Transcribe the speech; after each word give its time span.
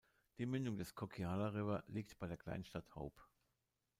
Die 0.39 0.47
Mündung 0.47 0.77
des 0.77 0.95
Coquihalla 0.95 1.49
River 1.49 1.83
liegt 1.85 2.17
bei 2.17 2.25
der 2.25 2.35
Kleinstadt 2.35 2.95
Hope. 2.95 3.21